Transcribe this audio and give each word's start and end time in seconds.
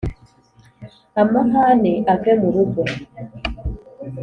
amahane 1.21 1.93
ave 2.13 2.31
mu 2.41 2.49
rugo 2.53 2.81